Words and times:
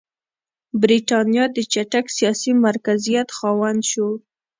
برېټانیا 0.81 1.45
د 1.55 1.57
چټک 1.73 2.05
سیاسي 2.17 2.51
مرکزیت 2.65 3.27
خاونده 3.37 3.87
شوه. 3.91 4.11